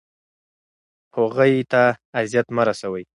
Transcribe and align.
هغوی 1.15 1.53
ته 1.71 1.81
اذیت 2.21 2.47
مه 2.55 2.63
رسوئ. 2.67 3.03